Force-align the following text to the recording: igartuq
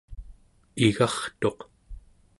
igartuq 0.85 1.59